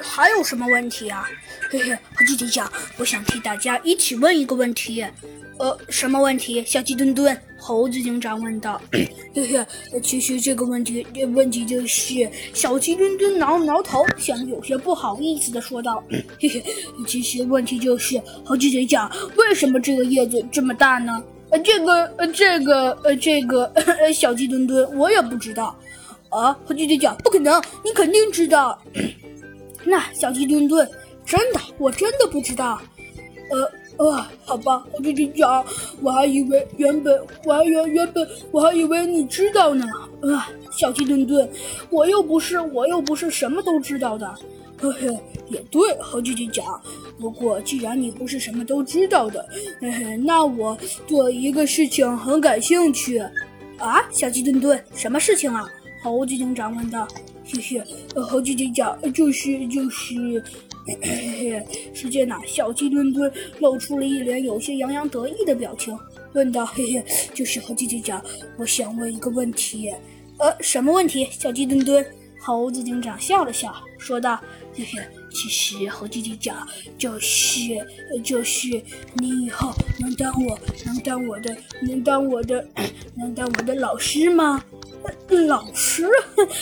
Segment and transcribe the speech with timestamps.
[0.00, 1.28] 还有什么问题啊？
[1.70, 5.04] 嘿嘿，猴子警长，我想替大家一起问一个问题。
[5.58, 6.64] 呃，什么问题？
[6.64, 8.80] 小鸡墩墩，猴子警长问道。
[9.34, 16.02] 嘿嘿，其实这个问题，问题就是小鸡墩墩挠了挠头，像有些不好意思的说道。
[16.40, 16.64] 嘿嘿，
[17.06, 21.22] 其实问题就是猴子警长，为什么这个叶子这么大呢？
[21.50, 25.76] 呃，这个，呃，这个，呃，这个，呃，小鸡墩墩，我也不知道。
[26.28, 28.80] 啊，猴子警长，不可能，你肯定知道。
[29.88, 30.88] 那小鸡墩墩，
[31.24, 32.80] 真的，我真的不知道。
[33.50, 35.64] 呃，呃，好吧，猴子警长，
[36.02, 39.84] 我还以为原本，我还原原本我还以为你知道呢。
[40.22, 41.48] 啊，小鸡墩墩，
[41.90, 44.34] 我又不是，我又不是什么都知道的。
[44.80, 45.18] 嘿嘿，
[45.48, 46.80] 也对，猴子警长。
[47.18, 49.44] 不过既然你不是什么都知道的，
[49.80, 53.18] 嘿嘿，那我对一个事情很感兴趣。
[53.78, 55.66] 啊，小鸡墩墩，什么事情啊？
[56.02, 57.08] 猴子警长问道
[57.48, 57.82] ：“谢谢，
[58.14, 60.44] 猴子警长，就是就是，
[60.86, 65.98] 嘿嘿，是这样。”小鸡墩墩露出了一脸有些洋洋得意的表情，
[66.34, 68.22] 问道：“嘿嘿，就是猴子警长，
[68.58, 69.90] 我想问一个问题。
[70.38, 72.04] 呃，什么问题？”小鸡墩墩，
[72.38, 74.38] 猴子警长笑了笑，说道
[74.76, 76.68] ：“嘿嘿，其实猴子警长
[76.98, 77.58] 就是
[78.22, 78.68] 就是
[79.14, 82.68] 你以后能当我能当我的能当我的
[83.16, 84.62] 能当我的老师吗？”
[85.46, 86.08] 老师，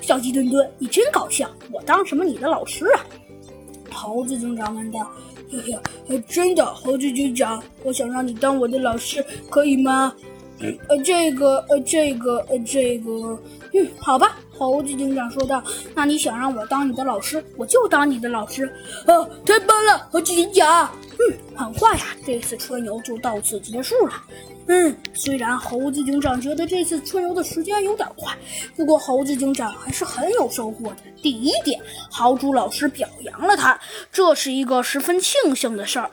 [0.00, 1.50] 小鸡墩墩，你真搞笑！
[1.70, 3.04] 我当什么你的老师啊？
[3.90, 5.10] 猴子警长问道。
[5.50, 5.58] 嘿
[6.08, 10.14] 嘿，真的，猴子警长，我想让你当我的老师，可以吗？
[10.88, 13.38] 呃，这个，呃，这个，呃，这个，
[13.72, 14.38] 嗯，好吧。
[14.56, 15.62] 猴子警长说道。
[15.94, 18.70] 那你想让我当你的老师，我就当你的老师。
[19.06, 20.90] 哦，太棒了，猴子警长。
[21.20, 24.14] 嗯，很快呀，这次春游就到此结束了。
[24.68, 28.34] 嗯，虽然猴子警长觉得这次春游的时间有点快，
[28.74, 30.96] 不过猴子警长还是很有收获的。
[31.20, 31.78] 第一点，
[32.10, 33.78] 豪猪老师表扬了他，
[34.10, 36.10] 这是一个十分庆幸的事儿。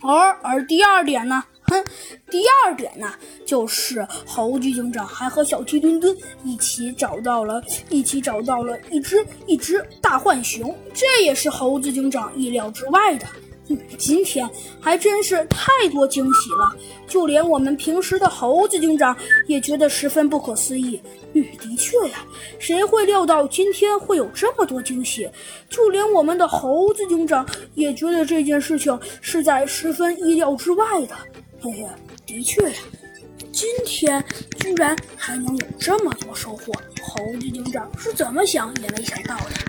[0.00, 1.84] 而而第二点呢，哼，
[2.30, 3.12] 第二点呢，
[3.46, 13.26] 就是猴子警长还和小鸡墩墩一起找到了，一起找到了一只一只大浣熊，这也是猴子警长意料之外的。
[13.98, 14.48] 今天
[14.80, 16.74] 还真是太多惊喜了，
[17.06, 21.00] 就连我们平时的猴子警长也觉得十分不可思议。
[21.34, 22.24] 嗯，的确呀，
[22.58, 25.28] 谁会料到今天会有这么多惊喜？
[25.68, 31.14] 就连我们的猴子警长也觉得这件事情是在十分意料之外的。
[31.60, 31.86] 嘿嘿，
[32.26, 32.76] 的确呀，
[33.52, 34.24] 今天
[34.58, 39.68] 居然还能有这么多收获，猴子警长是怎么想也没想到的。